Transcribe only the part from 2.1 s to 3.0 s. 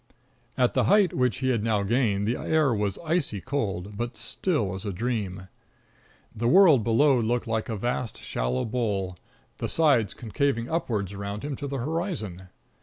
the air was